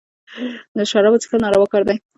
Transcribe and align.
د 0.77 0.79
شرابو 0.91 1.21
څېښل 1.21 1.39
ناروا 1.45 1.67
کار 1.71 1.83
دئ. 1.87 1.97